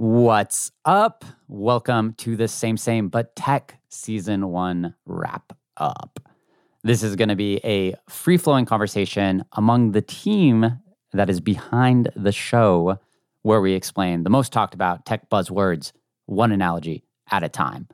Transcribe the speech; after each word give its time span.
What's 0.00 0.72
up? 0.86 1.26
Welcome 1.46 2.14
to 2.14 2.34
the 2.34 2.48
same, 2.48 2.78
same, 2.78 3.10
but 3.10 3.36
tech 3.36 3.78
season 3.90 4.48
one 4.48 4.94
wrap 5.04 5.52
up. 5.76 6.18
This 6.82 7.02
is 7.02 7.16
going 7.16 7.28
to 7.28 7.36
be 7.36 7.60
a 7.64 7.94
free 8.08 8.38
flowing 8.38 8.64
conversation 8.64 9.44
among 9.52 9.92
the 9.92 10.00
team 10.00 10.80
that 11.12 11.28
is 11.28 11.42
behind 11.42 12.08
the 12.16 12.32
show, 12.32 12.98
where 13.42 13.60
we 13.60 13.74
explain 13.74 14.22
the 14.22 14.30
most 14.30 14.54
talked 14.54 14.72
about 14.72 15.04
tech 15.04 15.28
buzzwords, 15.28 15.92
one 16.24 16.50
analogy 16.50 17.04
at 17.30 17.42
a 17.42 17.50
time. 17.50 17.86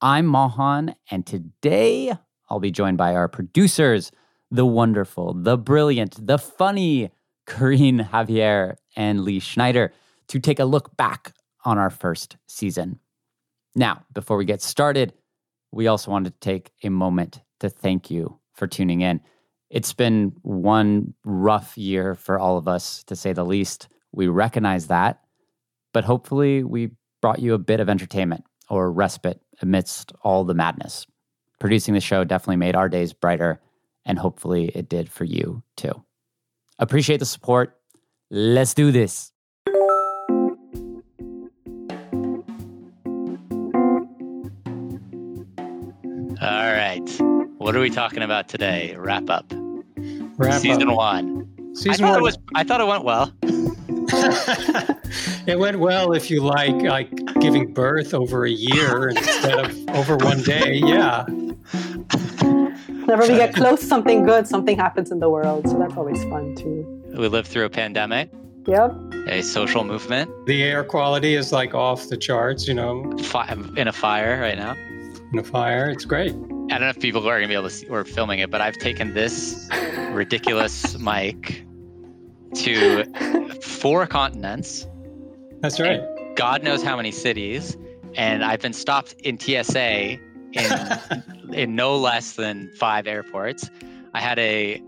I'm 0.00 0.26
Mahan, 0.26 0.94
and 1.10 1.26
today 1.26 2.12
I'll 2.48 2.60
be 2.60 2.70
joined 2.70 2.96
by 2.96 3.12
our 3.16 3.26
producers, 3.26 4.12
the 4.52 4.66
wonderful, 4.66 5.34
the 5.34 5.58
brilliant, 5.58 6.28
the 6.28 6.38
funny 6.38 7.10
Karine 7.44 8.08
Javier 8.12 8.76
and 8.94 9.24
Lee 9.24 9.40
Schneider 9.40 9.92
to 10.28 10.38
take 10.38 10.58
a 10.58 10.64
look 10.64 10.96
back 10.96 11.34
on 11.64 11.78
our 11.78 11.90
first 11.90 12.36
season. 12.46 12.98
Now, 13.74 14.04
before 14.12 14.36
we 14.36 14.44
get 14.44 14.62
started, 14.62 15.12
we 15.72 15.86
also 15.86 16.10
wanted 16.10 16.32
to 16.34 16.40
take 16.40 16.70
a 16.82 16.88
moment 16.88 17.40
to 17.60 17.68
thank 17.68 18.10
you 18.10 18.38
for 18.54 18.66
tuning 18.66 19.00
in. 19.00 19.20
It's 19.70 19.92
been 19.92 20.32
one 20.42 21.14
rough 21.24 21.76
year 21.76 22.14
for 22.14 22.38
all 22.38 22.56
of 22.56 22.68
us, 22.68 23.02
to 23.04 23.16
say 23.16 23.32
the 23.32 23.44
least. 23.44 23.88
We 24.12 24.28
recognize 24.28 24.86
that, 24.86 25.20
but 25.92 26.04
hopefully, 26.04 26.62
we 26.62 26.92
brought 27.20 27.40
you 27.40 27.54
a 27.54 27.58
bit 27.58 27.80
of 27.80 27.88
entertainment 27.88 28.44
or 28.70 28.92
respite 28.92 29.40
amidst 29.60 30.12
all 30.22 30.44
the 30.44 30.54
madness. 30.54 31.06
Producing 31.58 31.94
the 31.94 32.00
show 32.00 32.22
definitely 32.22 32.56
made 32.56 32.76
our 32.76 32.88
days 32.88 33.12
brighter, 33.12 33.60
and 34.04 34.18
hopefully, 34.18 34.66
it 34.74 34.88
did 34.88 35.10
for 35.10 35.24
you 35.24 35.64
too. 35.76 36.04
Appreciate 36.78 37.18
the 37.18 37.26
support. 37.26 37.76
Let's 38.30 38.74
do 38.74 38.92
this. 38.92 39.32
All 46.44 46.72
right. 46.74 47.00
What 47.56 47.74
are 47.74 47.80
we 47.80 47.88
talking 47.88 48.22
about 48.22 48.48
today? 48.48 48.94
Wrap 48.98 49.30
up. 49.30 49.50
Wrap 50.36 50.60
Season 50.60 50.90
up. 50.90 50.96
one. 50.96 51.48
Season 51.74 52.04
I 52.04 52.06
thought 52.08 52.10
one. 52.10 52.18
it 52.18 52.22
was. 52.22 52.38
I 52.54 52.64
thought 52.64 52.80
it 52.82 52.86
went 52.86 53.04
well. 53.04 53.32
it 55.46 55.58
went 55.58 55.78
well 55.78 56.12
if 56.12 56.30
you 56.30 56.42
like 56.42 56.74
like 56.82 57.10
giving 57.40 57.72
birth 57.72 58.12
over 58.12 58.44
a 58.44 58.50
year 58.50 59.08
instead 59.08 59.58
of 59.58 59.88
over 59.96 60.18
one 60.18 60.42
day. 60.42 60.74
Yeah. 60.74 61.24
Whenever 61.24 63.22
we 63.22 63.28
get 63.38 63.54
close 63.54 63.80
to 63.80 63.86
something 63.86 64.26
good, 64.26 64.46
something 64.46 64.76
happens 64.76 65.10
in 65.10 65.20
the 65.20 65.30
world. 65.30 65.66
So 65.66 65.78
that's 65.78 65.96
always 65.96 66.22
fun 66.24 66.54
too. 66.56 66.84
We 67.16 67.28
lived 67.28 67.48
through 67.48 67.64
a 67.64 67.70
pandemic, 67.70 68.28
Yep. 68.66 68.92
a 69.28 69.40
social 69.40 69.82
movement, 69.84 70.30
The 70.46 70.62
air 70.62 70.84
quality 70.84 71.36
is 71.36 71.52
like 71.52 71.74
off 71.74 72.08
the 72.08 72.18
charts, 72.18 72.68
you 72.68 72.74
know, 72.74 73.10
fi- 73.22 73.56
in 73.78 73.88
a 73.88 73.92
fire 73.92 74.38
right 74.40 74.58
now. 74.58 74.74
In 75.32 75.38
a 75.38 75.44
fire. 75.44 75.90
It's 75.90 76.04
great. 76.04 76.32
I 76.32 76.78
don't 76.78 76.80
know 76.80 76.88
if 76.88 77.00
people 77.00 77.20
are 77.28 77.38
going 77.38 77.42
to 77.42 77.48
be 77.48 77.54
able 77.54 77.64
to 77.64 77.70
see 77.70 77.86
we're 77.88 78.04
filming 78.04 78.38
it, 78.38 78.50
but 78.50 78.60
I've 78.60 78.78
taken 78.78 79.14
this 79.14 79.68
ridiculous 80.10 80.98
mic 80.98 81.64
to 82.54 83.04
four 83.60 84.06
continents, 84.06 84.86
That's 85.60 85.80
right. 85.80 86.00
God 86.36 86.62
knows 86.62 86.82
how 86.82 86.96
many 86.96 87.10
cities, 87.10 87.76
and 88.14 88.44
I've 88.44 88.60
been 88.60 88.72
stopped 88.72 89.12
in 89.24 89.38
TSA 89.38 90.18
in 90.52 91.52
in 91.52 91.76
no 91.76 91.96
less 91.96 92.32
than 92.32 92.70
five 92.76 93.06
airports. 93.06 93.70
I 94.14 94.20
had 94.20 94.38
a 94.38 94.82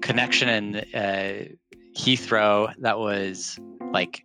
connection 0.00 0.48
in 0.48 0.76
uh, 0.94 1.44
Heathrow 1.96 2.74
that 2.78 2.98
was 2.98 3.58
like 3.92 4.24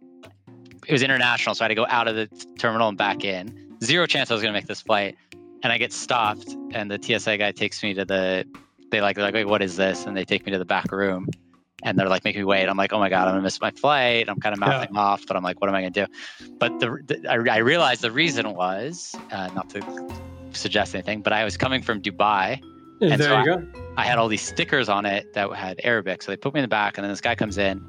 it 0.88 0.92
was 0.92 1.04
international, 1.04 1.56
so 1.56 1.64
I 1.64 1.66
had 1.66 1.70
to 1.70 1.76
go 1.76 1.86
out 1.90 2.08
of 2.08 2.16
the 2.16 2.28
terminal 2.58 2.90
and 2.90 2.98
back 2.98 3.24
in. 3.24 3.76
Zero 3.84 4.08
chance 4.08 4.32
I 4.32 4.34
was 4.34 4.42
going 4.42 4.54
to 4.54 4.60
make 4.60 4.68
this 4.68 4.82
flight, 4.82 5.16
and 5.64 5.74
I 5.74 5.78
get 5.78 5.94
stopped, 5.94 6.56
and 6.72 6.90
the 6.90 7.00
TSA 7.02 7.38
guy 7.38 7.52
takes 7.52 7.82
me 7.84 7.94
to 7.94 8.06
the. 8.06 8.46
They 8.90 9.02
like 9.02 9.16
they're 9.16 9.26
like, 9.26 9.34
wait, 9.34 9.48
what 9.48 9.62
is 9.62 9.76
this? 9.76 10.06
And 10.06 10.16
they 10.16 10.24
take 10.24 10.46
me 10.46 10.52
to 10.54 10.58
the 10.58 10.66
back 10.66 10.92
room, 10.92 11.28
and 11.84 11.98
they're 11.98 12.10
like, 12.10 12.24
make 12.24 12.36
me 12.36 12.44
wait. 12.44 12.68
I'm 12.68 12.78
like, 12.78 12.94
oh 12.94 13.00
my 13.00 13.10
god, 13.10 13.28
I'm 13.28 13.34
gonna 13.34 13.42
miss 13.42 13.60
my 13.60 13.72
flight. 13.72 14.30
I'm 14.30 14.40
kind 14.40 14.54
of 14.54 14.60
mouthing 14.60 14.96
off, 14.96 15.26
but 15.28 15.36
I'm 15.36 15.44
like, 15.44 15.60
what 15.60 15.70
am 15.70 15.76
I 15.76 15.82
gonna 15.82 15.92
do? 15.92 16.06
But 16.58 16.80
the, 16.80 16.98
the 17.06 17.30
I, 17.30 17.56
I 17.56 17.58
realized 17.58 18.02
the 18.02 18.12
reason 18.12 18.54
was 18.54 19.16
uh, 19.32 19.50
not 19.54 19.70
to 19.72 19.82
suggest 20.54 20.96
anything, 20.96 21.22
but 21.22 21.34
I 21.34 21.44
was 21.44 21.58
coming 21.58 21.82
from 21.82 22.02
Dubai. 22.02 22.62
there 23.00 23.12
and 23.12 23.22
so 23.22 23.40
you 23.40 23.46
go. 23.46 23.68
I 23.98 24.06
had 24.06 24.18
all 24.20 24.28
these 24.28 24.42
stickers 24.42 24.90
on 24.90 25.06
it 25.06 25.34
that 25.34 25.52
had 25.54 25.82
Arabic. 25.84 26.22
So 26.22 26.32
they 26.32 26.38
put 26.38 26.54
me 26.54 26.60
in 26.60 26.64
the 26.64 26.68
back, 26.70 26.98
and 26.98 27.04
then 27.04 27.12
this 27.12 27.22
guy 27.22 27.36
comes 27.36 27.58
in 27.58 27.84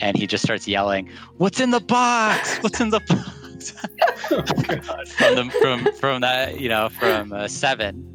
and 0.00 0.16
he 0.16 0.26
just 0.26 0.44
starts 0.44 0.66
yelling, 0.66 1.10
What's 1.36 1.60
in 1.60 1.70
the 1.70 1.80
box? 1.80 2.58
What's 2.58 2.80
in 2.80 2.90
the 2.90 3.00
box? 3.08 3.43
from 4.28 5.34
the 5.34 5.56
from 5.60 5.92
from 5.94 6.20
that, 6.22 6.60
you 6.60 6.68
know, 6.68 6.88
from 6.88 7.32
uh, 7.32 7.48
seven. 7.48 8.10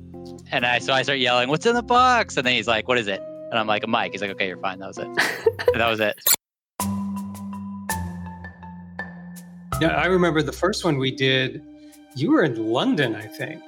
And 0.52 0.66
I 0.66 0.80
so 0.80 0.94
I 0.94 1.02
start 1.04 1.20
yelling, 1.20 1.50
What's 1.50 1.66
in 1.66 1.76
the 1.76 1.84
box? 1.84 2.38
And 2.38 2.46
then 2.46 2.54
he's 2.56 2.68
like, 2.68 2.88
What 2.88 2.98
is 2.98 3.08
it? 3.08 3.22
And 3.50 3.58
I'm 3.60 3.68
like, 3.68 3.84
a 3.84 3.88
mic. 3.88 4.12
He's 4.12 4.22
like, 4.22 4.32
Okay, 4.32 4.48
you're 4.48 4.58
fine. 4.58 4.80
That 4.80 4.88
was 4.88 4.98
it. 4.98 5.06
and 5.08 5.18
that 5.76 5.88
was 5.90 6.00
it. 6.00 6.20
Yeah, 9.82 9.96
I 9.96 10.08
remember 10.08 10.42
the 10.42 10.52
first 10.52 10.84
one 10.84 10.98
we 10.98 11.12
did. 11.12 11.64
You 12.16 12.32
were 12.32 12.44
in 12.44 12.68
London, 12.72 13.16
I 13.16 13.28
think, 13.28 13.62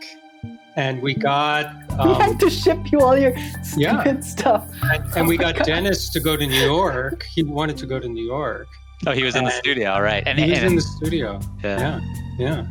and 0.76 1.02
we 1.02 1.14
got 1.14 1.74
we 1.92 1.96
um, 2.12 2.20
had 2.22 2.40
to 2.42 2.50
ship 2.50 2.92
you 2.92 3.00
all 3.00 3.18
your 3.18 3.34
stupid 3.64 3.78
Yeah. 3.78 4.20
stuff. 4.20 4.68
and, 4.84 5.04
and 5.16 5.28
we 5.28 5.36
Oh 5.38 5.42
my 5.42 5.44
got 5.52 5.58
God. 5.60 5.66
Dennis 5.66 6.10
to 6.10 6.20
go 6.20 6.36
to 6.36 6.46
New 6.46 6.62
York. 6.66 7.24
He 7.34 7.44
wanted 7.44 7.78
to 7.78 7.86
go 7.86 8.00
to 8.00 8.10
New 8.10 8.26
York. 8.26 8.68
Oh, 9.08 9.12
he 9.12 9.24
was 9.24 9.36
in 9.36 9.44
the 9.46 9.52
studio, 9.52 10.00
right? 10.00 10.24
And, 10.26 10.38
He 10.40 10.50
was 10.50 10.60
and- 10.60 10.68
in 10.68 10.76
the 10.76 10.82
studio. 10.82 11.40
yeah. 11.64 11.80
Yeah, 11.80 12.02
yeah. 12.38 12.66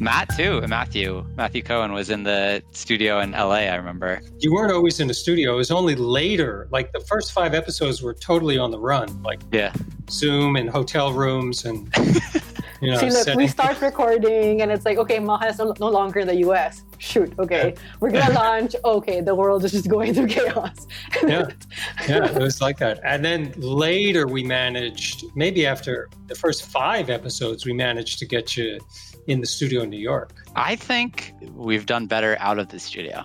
Matt 0.00 0.30
too. 0.34 0.62
Matthew 0.66 1.26
Matthew 1.36 1.62
Cohen 1.62 1.92
was 1.92 2.08
in 2.08 2.22
the 2.22 2.62
studio 2.70 3.20
in 3.20 3.34
L.A. 3.34 3.68
I 3.68 3.74
remember. 3.76 4.22
You 4.38 4.50
weren't 4.52 4.72
always 4.72 4.98
in 4.98 5.08
the 5.08 5.14
studio. 5.14 5.52
It 5.52 5.56
was 5.56 5.70
only 5.70 5.94
later. 5.94 6.68
Like 6.70 6.92
the 6.92 7.00
first 7.00 7.32
five 7.32 7.52
episodes 7.54 8.00
were 8.02 8.14
totally 8.14 8.56
on 8.56 8.70
the 8.70 8.78
run, 8.78 9.22
like 9.22 9.40
Yeah. 9.52 9.74
Zoom 10.08 10.56
and 10.56 10.70
hotel 10.70 11.12
rooms 11.12 11.66
and 11.66 11.92
you 12.80 12.90
know. 12.90 12.98
See, 12.98 13.06
look, 13.06 13.24
setting- 13.24 13.36
we 13.36 13.46
start 13.46 13.80
recording 13.80 14.62
and 14.62 14.70
it's 14.70 14.84
like, 14.84 14.98
okay, 14.98 15.18
Maha 15.18 15.48
is 15.48 15.58
no, 15.58 15.74
no 15.78 15.88
longer 15.88 16.20
in 16.20 16.26
the 16.26 16.36
US. 16.46 16.84
Shoot, 16.98 17.32
okay. 17.38 17.74
We're 18.00 18.10
gonna 18.10 18.34
launch. 18.34 18.74
Okay, 18.84 19.20
the 19.20 19.34
world 19.34 19.64
is 19.64 19.72
just 19.72 19.88
going 19.88 20.14
through 20.14 20.28
chaos. 20.28 20.86
Yeah. 21.22 21.48
yeah, 22.08 22.26
it 22.26 22.40
was 22.40 22.60
like 22.60 22.78
that. 22.78 23.00
And 23.04 23.24
then 23.24 23.52
later 23.56 24.26
we 24.26 24.42
managed, 24.42 25.24
maybe 25.34 25.66
after 25.66 26.08
the 26.26 26.34
first 26.34 26.66
five 26.66 27.10
episodes, 27.10 27.64
we 27.66 27.72
managed 27.72 28.18
to 28.20 28.26
get 28.26 28.56
you 28.56 28.78
in 29.26 29.40
the 29.40 29.46
studio 29.46 29.82
in 29.82 29.90
New 29.90 29.98
York. 29.98 30.32
I 30.56 30.76
think 30.76 31.34
we've 31.54 31.86
done 31.86 32.06
better 32.06 32.36
out 32.40 32.58
of 32.58 32.68
the 32.68 32.78
studio. 32.78 33.24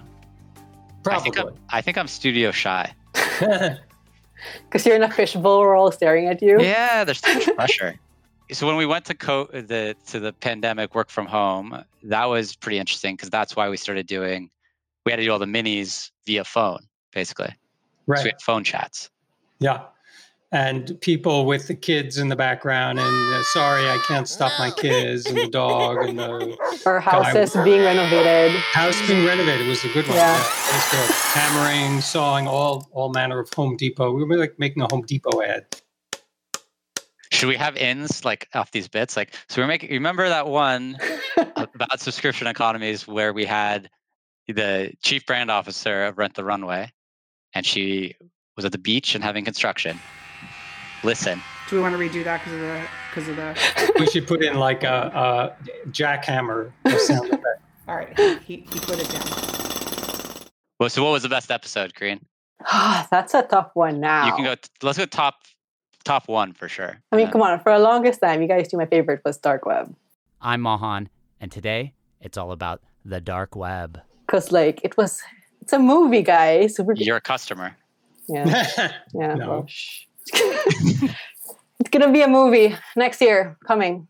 I 1.08 1.20
think 1.20 1.38
I'm, 1.38 1.46
Probably. 1.46 1.62
I 1.70 1.82
think 1.82 1.98
I'm 1.98 2.08
studio 2.08 2.52
shy. 2.52 2.94
Because 4.64 4.86
you're 4.86 4.96
in 4.96 5.04
a 5.04 5.12
fishbowl, 5.12 5.60
we're 5.60 5.76
all 5.76 5.92
staring 5.92 6.28
at 6.28 6.42
you. 6.42 6.60
Yeah, 6.62 7.04
there's 7.04 7.22
too 7.22 7.34
much 7.34 7.56
pressure. 7.56 7.96
So 8.52 8.68
when 8.68 8.76
we 8.76 8.86
went 8.86 9.06
to 9.06 9.16
co- 9.16 9.50
the 9.52 9.96
to 10.08 10.20
the 10.20 10.34
pandemic 10.34 10.94
work 10.94 11.10
from 11.10 11.26
home, 11.26 11.84
that 12.04 12.26
was 12.26 12.56
pretty 12.56 12.78
interesting 12.78 13.16
because 13.16 13.30
that's 13.30 13.56
why 13.56 13.70
we 13.70 13.78
started 13.78 14.06
doing. 14.08 14.50
We 15.06 15.12
had 15.12 15.18
to 15.18 15.24
do 15.24 15.32
all 15.32 15.40
the 15.40 15.46
minis 15.46 16.12
via 16.26 16.44
phone, 16.44 16.80
basically. 17.12 17.48
So 17.48 17.54
we 18.08 18.14
right. 18.14 18.26
had 18.26 18.42
phone 18.42 18.64
chats. 18.64 19.10
Yeah. 19.60 19.86
And 20.52 21.00
people 21.02 21.46
with 21.46 21.68
the 21.68 21.76
kids 21.76 22.18
in 22.18 22.30
the 22.30 22.36
background, 22.36 23.00
and 23.00 23.34
uh, 23.34 23.44
sorry, 23.44 23.84
I 23.90 24.02
can't 24.08 24.28
stop 24.28 24.52
my 24.58 24.72
kids, 24.72 25.26
and 25.26 25.36
the 25.36 25.50
dog, 25.50 26.08
and 26.08 26.18
the 26.18 26.56
Our 26.86 27.00
house 27.00 27.36
is 27.36 27.54
being 27.64 27.82
renovated. 27.82 28.52
house 28.72 28.96
being 29.08 29.26
renovated 29.26 29.68
was 29.68 29.84
a 29.84 29.90
good 29.90 30.08
one. 30.08 30.16
Yeah. 30.16 30.38
Yeah, 30.38 30.82
good. 30.92 31.12
Hammering, 31.12 32.00
sawing, 32.00 32.48
all 32.48 32.88
all 32.94 33.12
manner 33.12 33.40
of 33.40 33.52
Home 33.56 33.76
Depot. 33.76 34.12
We 34.12 34.24
were 34.24 34.38
like 34.38 34.58
making 34.60 34.84
a 34.84 34.88
Home 34.92 35.02
Depot 35.02 35.42
ad. 35.42 35.66
Should 37.36 37.50
we 37.50 37.58
have 37.58 37.76
ins 37.76 38.24
like 38.24 38.48
off 38.54 38.72
these 38.72 38.88
bits? 38.88 39.18
Like, 39.18 39.36
so 39.50 39.62
we're 39.62 39.68
making. 39.68 39.90
Remember 39.92 40.30
that 40.30 40.48
one 40.48 40.98
about 41.58 42.00
subscription 42.00 42.48
economies 42.48 43.06
where 43.06 43.34
we 43.34 43.44
had 43.44 43.90
the 44.48 44.94
chief 45.04 45.26
brand 45.26 45.52
officer 45.52 46.06
of 46.06 46.18
Rent 46.18 46.36
the 46.36 46.46
Runway, 46.46 46.94
and 47.54 47.66
she 47.66 48.16
was 48.56 48.64
at 48.64 48.72
the 48.72 48.78
beach 48.78 49.16
and 49.16 49.24
having 49.24 49.44
construction. 49.44 50.00
Listen, 51.04 51.42
Do 51.70 51.76
we 51.76 51.82
want 51.82 51.94
to 51.94 52.00
redo 52.00 52.24
that 52.24 52.40
because 52.42 52.54
of 52.54 52.60
the 52.62 52.88
because 53.10 53.28
of 53.28 53.36
the? 53.36 53.94
We 54.00 54.08
should 54.08 54.28
put 54.28 54.42
in 54.42 54.56
like 54.56 54.84
a, 54.86 55.54
a 55.60 55.90
jackhammer 55.90 56.72
sound 57.00 57.26
effect. 57.28 57.44
All 57.90 57.96
right, 57.98 58.18
he 58.44 58.66
he 58.72 58.80
put 58.80 58.98
it 58.98 59.10
down. 59.10 60.48
well, 60.80 60.90
so 60.90 61.04
what 61.04 61.12
was 61.12 61.24
the 61.24 61.30
best 61.30 61.52
episode, 61.52 61.94
Green? 61.96 62.26
That's 63.12 63.34
a 63.34 63.44
tough 63.44 63.72
one 63.74 64.00
now. 64.00 64.28
You 64.28 64.34
can 64.36 64.46
go. 64.46 64.56
Let's 64.82 64.98
go 64.98 65.06
top 65.06 65.36
top 66.06 66.28
one 66.30 66.54
for 66.54 66.70
sure. 66.70 67.02
I 67.12 67.18
mean, 67.18 67.30
come 67.32 67.42
on. 67.42 67.60
For 67.60 67.74
the 67.74 67.80
longest 67.80 68.22
time, 68.22 68.42
you 68.42 68.48
guys 68.48 68.72
knew 68.72 68.80
my 68.80 68.86
favorite 68.86 69.22
was 69.26 69.38
dark 69.38 69.66
web. 69.66 69.94
I'm 70.42 70.62
Mahan, 70.62 71.10
and 71.42 71.52
today 71.52 71.94
it's 72.22 72.38
all 72.38 72.52
about 72.52 72.82
the 73.04 73.20
dark 73.20 73.56
web. 73.56 74.00
Because, 74.26 74.52
like, 74.52 74.80
it 74.84 74.96
was, 74.98 75.22
it's 75.62 75.74
a 75.74 75.80
movie, 75.80 76.22
guys. 76.22 76.76
So 76.76 76.84
we're, 76.84 76.96
You're 76.96 77.18
a 77.18 77.22
customer. 77.22 77.76
yeah. 78.30 78.92
Yeah. 79.14 79.34
No. 79.36 79.50
well, 79.50 79.66
shh. 79.68 80.04
it's 80.34 81.90
gonna 81.92 82.12
be 82.12 82.22
a 82.22 82.28
movie 82.28 82.76
next 82.96 83.22
year 83.22 83.58
coming. 83.68 84.08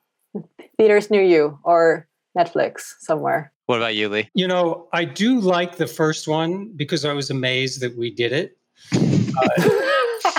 theaters 0.77 1.09
near 1.09 1.23
you 1.23 1.59
or 1.63 2.07
Netflix 2.37 2.93
somewhere. 2.99 3.51
What 3.65 3.77
about 3.77 3.95
you, 3.95 4.09
Lee? 4.09 4.29
You 4.33 4.47
know, 4.47 4.87
I 4.93 5.05
do 5.05 5.39
like 5.39 5.75
the 5.77 5.87
first 5.87 6.27
one 6.27 6.71
because 6.75 7.03
I 7.03 7.13
was 7.13 7.29
amazed 7.29 7.81
that 7.81 7.97
we 7.97 8.11
did 8.11 8.31
it. 8.31 8.57
Uh, 8.93 9.69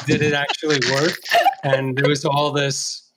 did 0.06 0.23
it 0.23 0.32
actually 0.32 0.79
work? 0.93 1.19
And 1.66 1.96
there 1.96 2.08
was 2.08 2.24
all 2.24 2.52
this, 2.52 3.10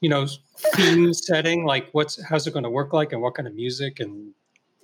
you 0.00 0.08
know, 0.08 0.26
theme 0.74 1.12
setting, 1.12 1.64
like 1.64 1.88
what's 1.92 2.22
how's 2.22 2.46
it 2.46 2.52
going 2.52 2.64
to 2.64 2.70
work 2.70 2.92
like, 2.92 3.12
and 3.12 3.20
what 3.22 3.34
kind 3.34 3.46
of 3.46 3.54
music 3.54 4.00
and 4.00 4.32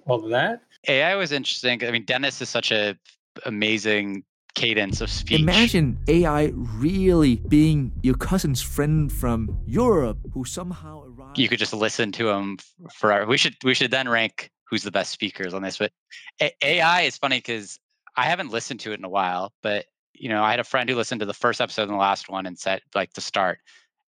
all 0.06 0.22
of 0.24 0.30
that. 0.30 0.62
AI 0.88 1.14
was 1.16 1.32
interesting. 1.32 1.84
I 1.84 1.90
mean, 1.90 2.04
Dennis 2.04 2.40
is 2.40 2.48
such 2.48 2.70
a 2.70 2.96
amazing 3.44 4.24
cadence 4.54 5.00
of 5.00 5.10
speech. 5.10 5.40
Imagine 5.40 5.98
AI 6.08 6.52
really 6.54 7.36
being 7.48 7.92
your 8.02 8.14
cousin's 8.14 8.62
friend 8.62 9.12
from 9.12 9.58
Europe 9.66 10.18
who 10.32 10.44
somehow 10.44 11.02
arrived. 11.04 11.38
you 11.38 11.48
could 11.48 11.58
just 11.58 11.74
listen 11.74 12.10
to 12.12 12.28
him 12.30 12.58
forever. 12.94 13.26
We 13.26 13.36
should 13.36 13.54
we 13.64 13.74
should 13.74 13.90
then 13.90 14.08
rank 14.08 14.50
who's 14.68 14.82
the 14.82 14.90
best 14.90 15.12
speakers 15.12 15.54
on 15.54 15.62
this. 15.62 15.78
But 15.78 15.92
A- 16.40 16.54
AI 16.62 17.02
is 17.02 17.16
funny 17.16 17.38
because 17.38 17.78
I 18.16 18.24
haven't 18.24 18.50
listened 18.50 18.80
to 18.80 18.92
it 18.92 18.98
in 18.98 19.04
a 19.04 19.08
while. 19.10 19.52
But 19.62 19.84
you 20.18 20.28
know, 20.28 20.42
I 20.42 20.50
had 20.50 20.60
a 20.60 20.64
friend 20.64 20.88
who 20.88 20.96
listened 20.96 21.20
to 21.20 21.26
the 21.26 21.34
first 21.34 21.60
episode 21.60 21.84
and 21.84 21.92
the 21.92 21.96
last 21.96 22.28
one 22.28 22.46
and 22.46 22.58
said 22.58 22.80
like 22.94 23.12
to 23.14 23.20
start, 23.20 23.58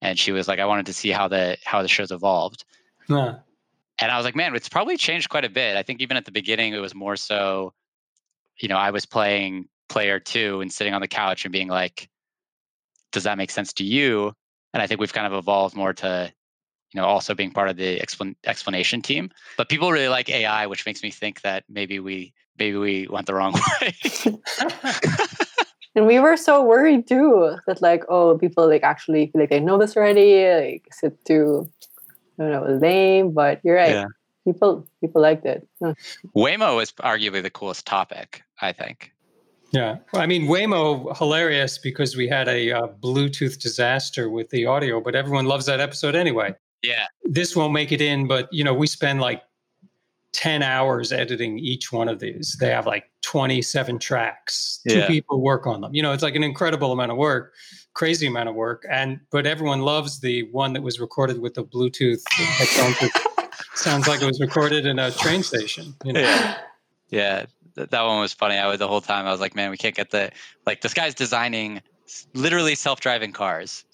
and 0.00 0.18
she 0.18 0.32
was 0.32 0.48
like, 0.48 0.58
I 0.58 0.66
wanted 0.66 0.86
to 0.86 0.92
see 0.92 1.10
how 1.10 1.28
the 1.28 1.56
how 1.64 1.82
the 1.82 1.88
show's 1.88 2.10
evolved. 2.10 2.64
Huh. 3.08 3.36
And 4.00 4.12
I 4.12 4.16
was 4.16 4.24
like, 4.24 4.36
man, 4.36 4.54
it's 4.54 4.68
probably 4.68 4.96
changed 4.96 5.28
quite 5.28 5.44
a 5.44 5.50
bit. 5.50 5.76
I 5.76 5.82
think 5.82 6.00
even 6.00 6.16
at 6.16 6.24
the 6.24 6.30
beginning, 6.30 6.72
it 6.72 6.78
was 6.78 6.94
more 6.94 7.16
so, 7.16 7.72
you 8.60 8.68
know, 8.68 8.76
I 8.76 8.90
was 8.90 9.06
playing 9.06 9.68
player 9.88 10.20
two 10.20 10.60
and 10.60 10.72
sitting 10.72 10.94
on 10.94 11.00
the 11.00 11.08
couch 11.08 11.44
and 11.44 11.52
being 11.52 11.68
like, 11.68 12.08
does 13.10 13.24
that 13.24 13.38
make 13.38 13.50
sense 13.50 13.72
to 13.74 13.84
you? 13.84 14.32
And 14.72 14.82
I 14.82 14.86
think 14.86 15.00
we've 15.00 15.12
kind 15.12 15.26
of 15.26 15.32
evolved 15.32 15.74
more 15.74 15.94
to, 15.94 16.32
you 16.92 17.00
know, 17.00 17.06
also 17.06 17.34
being 17.34 17.50
part 17.50 17.68
of 17.68 17.76
the 17.76 17.98
explan- 17.98 18.36
explanation 18.44 19.02
team. 19.02 19.30
But 19.56 19.68
people 19.68 19.90
really 19.90 20.08
like 20.08 20.28
AI, 20.28 20.66
which 20.66 20.86
makes 20.86 21.02
me 21.02 21.10
think 21.10 21.40
that 21.40 21.64
maybe 21.68 21.98
we 21.98 22.34
maybe 22.58 22.76
we 22.76 23.08
went 23.08 23.26
the 23.26 23.34
wrong 23.34 23.54
way. 23.80 23.94
And 25.98 26.06
we 26.06 26.20
were 26.20 26.36
so 26.36 26.62
worried 26.62 27.08
too 27.08 27.56
that 27.66 27.82
like, 27.82 28.04
oh, 28.08 28.38
people 28.38 28.68
like 28.68 28.84
actually 28.84 29.26
feel 29.26 29.40
like 29.40 29.50
they 29.50 29.58
know 29.58 29.78
this 29.78 29.96
already. 29.96 30.48
Like, 30.48 30.86
is 30.92 31.02
it 31.02 31.24
too, 31.24 31.68
I 32.38 32.44
don't 32.44 32.52
know, 32.52 32.78
lame? 32.78 33.32
But 33.32 33.60
you're 33.64 33.74
right. 33.74 33.90
Yeah. 33.90 34.06
People 34.44 34.86
people 35.00 35.20
liked 35.20 35.44
it. 35.44 35.66
Waymo 36.36 36.80
is 36.80 36.92
arguably 36.92 37.42
the 37.42 37.50
coolest 37.50 37.84
topic, 37.84 38.44
I 38.62 38.72
think. 38.72 39.12
Yeah, 39.72 39.96
I 40.14 40.26
mean 40.26 40.46
Waymo 40.46 41.16
hilarious 41.18 41.78
because 41.78 42.16
we 42.16 42.28
had 42.28 42.46
a 42.46 42.70
uh, 42.70 42.86
Bluetooth 43.02 43.60
disaster 43.60 44.30
with 44.30 44.50
the 44.50 44.66
audio, 44.66 45.00
but 45.00 45.16
everyone 45.16 45.46
loves 45.46 45.66
that 45.66 45.80
episode 45.80 46.14
anyway. 46.14 46.54
Yeah. 46.84 47.06
This 47.24 47.56
won't 47.56 47.72
make 47.72 47.90
it 47.90 48.00
in, 48.00 48.28
but 48.28 48.48
you 48.52 48.62
know 48.62 48.72
we 48.72 48.86
spend 48.86 49.20
like 49.20 49.42
ten 50.32 50.62
hours 50.62 51.10
editing 51.10 51.58
each 51.58 51.90
one 51.90 52.08
of 52.08 52.20
these. 52.20 52.56
They 52.60 52.70
have 52.70 52.86
like 52.86 53.10
twenty-seven 53.28 53.98
tracks. 53.98 54.80
Two 54.88 54.98
Yeah. 55.00 55.06
people 55.06 55.42
work 55.42 55.66
on 55.66 55.82
them. 55.82 55.94
You 55.94 56.02
know, 56.02 56.12
it's 56.12 56.22
like 56.22 56.34
an 56.34 56.42
incredible 56.42 56.92
amount 56.92 57.10
of 57.10 57.18
work, 57.18 57.52
crazy 57.92 58.26
amount 58.26 58.48
of 58.48 58.54
work, 58.54 58.86
and 58.90 59.20
but 59.30 59.46
everyone 59.46 59.82
loves 59.82 60.20
the 60.20 60.44
one 60.52 60.72
that 60.72 60.82
was 60.82 60.98
recorded 60.98 61.38
with 61.40 61.52
the 61.54 61.62
Bluetooth 61.64 62.22
headphones. 62.30 63.12
Sounds 63.74 64.08
like 64.08 64.22
it 64.22 64.26
was 64.26 64.40
recorded 64.40 64.86
in 64.86 64.98
a 64.98 65.10
train 65.10 65.42
station. 65.42 65.94
You 66.04 66.14
know? 66.14 66.20
Yeah. 66.20 66.58
Yeah. 67.10 67.46
Th- 67.76 67.88
that 67.90 68.02
one 68.02 68.20
was 68.20 68.32
funny. 68.32 68.56
I 68.56 68.66
was 68.66 68.78
the 68.78 68.88
whole 68.88 69.02
time 69.02 69.26
I 69.26 69.30
was 69.30 69.40
like, 69.40 69.54
man, 69.54 69.70
we 69.70 69.76
can't 69.76 69.94
get 69.94 70.10
the 70.10 70.30
like 70.66 70.80
this 70.80 70.94
guy's 70.94 71.14
designing 71.14 71.82
literally 72.34 72.74
self-driving 72.74 73.32
cars. 73.32 73.84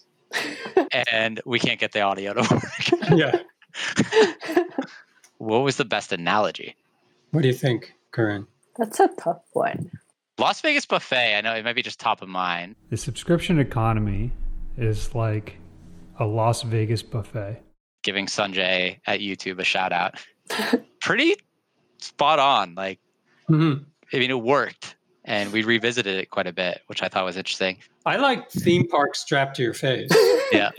and 1.03 1.41
we 1.45 1.59
can't 1.59 1.81
get 1.81 1.91
the 1.93 2.01
audio 2.01 2.35
to 2.35 2.41
work. 2.55 3.11
yeah. 3.17 4.65
what 5.39 5.59
was 5.59 5.77
the 5.77 5.85
best 5.85 6.13
analogy? 6.13 6.77
What 7.33 7.43
do 7.43 7.49
you 7.49 7.55
think, 7.55 7.95
Corinne? 8.13 8.47
That's 8.79 9.01
a 9.01 9.09
tough 9.19 9.43
one. 9.53 9.91
Las 10.39 10.61
Vegas 10.61 10.85
buffet. 10.87 11.37
I 11.37 11.41
know 11.41 11.55
it 11.55 11.65
might 11.65 11.77
be 11.77 11.83
just 11.83 12.01
top 12.01 12.21
of 12.23 12.29
mind. 12.29 12.75
The 12.91 12.97
subscription 12.97 13.59
economy 13.61 14.33
is 14.77 15.15
like 15.15 15.57
a 16.19 16.25
Las 16.27 16.63
Vegas 16.63 17.03
buffet. 17.03 17.63
Giving 18.03 18.27
Sanjay 18.27 18.99
at 19.07 19.21
YouTube 19.21 19.59
a 19.61 19.65
shout 19.65 19.93
out. 19.93 20.15
Pretty 21.01 21.37
spot 21.99 22.39
on. 22.39 22.75
Like 22.75 22.99
Mhm. 23.49 23.85
I 24.13 24.19
mean, 24.19 24.31
it 24.31 24.41
worked, 24.43 24.97
and 25.25 25.53
we 25.53 25.63
revisited 25.65 26.17
it 26.19 26.31
quite 26.31 26.47
a 26.47 26.53
bit, 26.53 26.81
which 26.87 27.03
I 27.03 27.09
thought 27.09 27.25
was 27.25 27.37
interesting. 27.37 27.79
I 28.07 28.17
like 28.17 28.51
theme 28.51 28.87
park 28.89 29.15
strapped 29.17 29.57
to 29.57 29.63
your 29.63 29.75
face. 29.75 30.11
Yeah, 30.53 30.71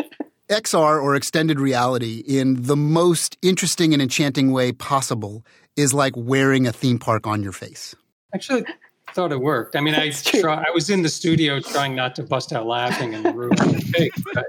XR 0.48 1.02
or 1.02 1.16
extended 1.16 1.60
reality 1.60 2.24
in 2.26 2.64
the 2.64 2.76
most 2.78 3.36
interesting 3.42 3.94
and 3.94 4.02
enchanting 4.02 4.52
way 4.52 4.72
possible 4.72 5.44
is 5.76 5.94
like 5.94 6.14
wearing 6.16 6.68
a 6.68 6.72
theme 6.72 7.00
park 7.00 7.28
on 7.28 7.44
your 7.44 7.52
face. 7.52 7.96
Actually, 8.34 8.66
I 9.08 9.12
thought 9.14 9.32
it 9.32 9.40
worked. 9.40 9.76
I 9.76 9.82
mean, 9.82 9.96
I 9.96 10.10
try, 10.12 10.64
I 10.68 10.72
was 10.72 10.90
in 10.90 11.02
the 11.02 11.10
studio 11.10 11.60
trying 11.60 11.96
not 11.96 12.16
to 12.16 12.24
bust 12.24 12.54
out 12.54 12.66
laughing 12.66 13.14
and 13.14 13.36
ruin 13.36 13.56
the 13.56 13.92
cake, 13.96 14.12
but 14.34 14.46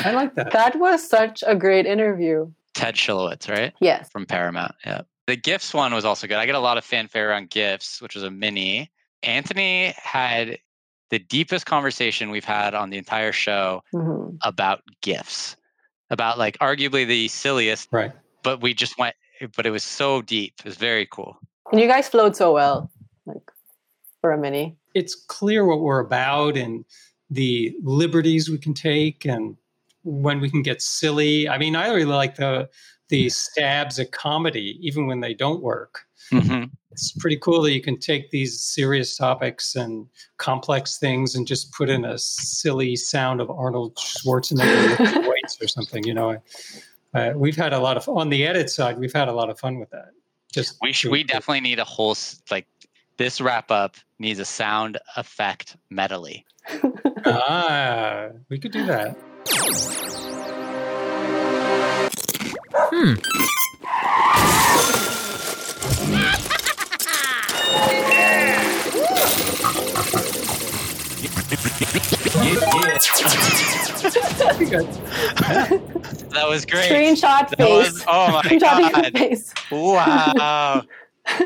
I 0.00 0.12
like 0.12 0.34
that. 0.36 0.52
That 0.52 0.76
was 0.78 1.06
such 1.06 1.42
a 1.46 1.54
great 1.54 1.86
interview. 1.86 2.50
Ted 2.74 2.94
Schilowitz, 2.94 3.48
right 3.50 3.72
Yes. 3.80 4.08
from 4.10 4.24
Paramount. 4.26 4.74
Yeah, 4.86 5.02
the 5.26 5.36
GIFs 5.36 5.74
one 5.74 5.92
was 5.92 6.04
also 6.04 6.26
good. 6.26 6.36
I 6.38 6.46
get 6.46 6.54
a 6.54 6.58
lot 6.60 6.78
of 6.78 6.84
fanfare 6.84 7.30
around 7.30 7.50
GIFs, 7.50 8.00
which 8.00 8.14
was 8.14 8.24
a 8.24 8.30
mini. 8.30 8.90
Anthony 9.22 9.92
had 9.96 10.58
the 11.10 11.18
deepest 11.18 11.66
conversation 11.66 12.30
we've 12.30 12.44
had 12.46 12.74
on 12.74 12.88
the 12.90 12.96
entire 12.96 13.32
show 13.32 13.82
Mhm. 13.94 14.38
about 14.42 14.80
GIFs, 15.02 15.56
about 16.10 16.38
like 16.38 16.56
arguably 16.58 17.06
the 17.06 17.28
silliest, 17.28 17.88
Right. 17.92 18.12
but 18.42 18.62
we 18.62 18.72
just 18.72 18.96
went, 18.98 19.14
but 19.54 19.66
it 19.66 19.70
was 19.70 19.84
so 19.84 20.22
deep. 20.22 20.54
It 20.60 20.64
was 20.64 20.76
very 20.76 21.06
cool. 21.06 21.36
And 21.70 21.80
you 21.80 21.88
guys 21.88 22.08
flowed 22.08 22.36
so 22.36 22.52
well, 22.52 22.90
like 23.26 23.50
for 24.20 24.32
a 24.32 24.38
mini. 24.38 24.76
It's 24.94 25.14
clear 25.14 25.64
what 25.64 25.80
we're 25.80 26.00
about 26.00 26.56
and 26.56 26.84
the 27.30 27.74
liberties 27.82 28.50
we 28.50 28.58
can 28.58 28.74
take 28.74 29.24
and 29.24 29.56
when 30.04 30.40
we 30.40 30.50
can 30.50 30.62
get 30.62 30.82
silly. 30.82 31.48
I 31.48 31.58
mean, 31.58 31.76
I 31.76 31.88
really 31.88 32.04
like 32.04 32.36
the 32.36 32.68
the 33.08 33.28
stabs 33.30 33.98
at 33.98 34.12
comedy, 34.12 34.78
even 34.80 35.06
when 35.06 35.20
they 35.20 35.34
don't 35.34 35.62
work. 35.62 36.00
hmm 36.30 36.64
It's 36.90 37.12
pretty 37.12 37.38
cool 37.38 37.62
that 37.62 37.72
you 37.72 37.80
can 37.80 37.98
take 37.98 38.30
these 38.30 38.62
serious 38.62 39.16
topics 39.16 39.76
and 39.76 40.06
complex 40.36 40.98
things 40.98 41.34
and 41.34 41.46
just 41.46 41.72
put 41.72 41.88
in 41.88 42.04
a 42.04 42.18
silly 42.18 42.96
sound 42.96 43.40
of 43.40 43.50
Arnold 43.50 43.96
Schwarzenegger 43.96 44.98
lifting 44.98 45.30
weights 45.30 45.58
or 45.60 45.68
something. 45.68 46.04
You 46.04 46.14
know, 46.14 46.42
uh, 47.14 47.32
we've 47.34 47.56
had 47.56 47.72
a 47.72 47.78
lot 47.78 47.96
of 47.96 48.08
on 48.08 48.28
the 48.30 48.46
edit 48.46 48.70
side. 48.70 48.98
We've 48.98 49.12
had 49.12 49.28
a 49.28 49.32
lot 49.32 49.50
of 49.50 49.58
fun 49.58 49.78
with 49.78 49.90
that. 49.90 50.10
Just 50.52 50.76
We 50.82 50.92
sh- 50.92 51.02
doing 51.02 51.12
we 51.12 51.20
it. 51.20 51.28
definitely 51.28 51.60
need 51.60 51.78
a 51.78 51.84
whole 51.84 52.16
like 52.50 52.66
this 53.16 53.40
wrap 53.40 53.70
up 53.70 53.96
needs 54.18 54.38
a 54.38 54.44
sound 54.44 54.98
effect 55.16 55.76
medley. 55.90 56.44
ah, 57.26 58.28
we 58.48 58.58
could 58.58 58.72
do 58.72 58.84
that. 58.86 59.16
That 76.32 76.46
was 76.48 76.64
great. 76.66 76.90
Screenshot 76.90 77.48
That 77.50 77.58
face. 77.58 77.68
was, 77.68 78.04
oh 78.06 78.32
my 78.32 78.42
Screenshot 78.42 78.80
your 78.80 78.90
god! 79.02 79.12
face. 79.18 79.52
Wow. 79.70 80.82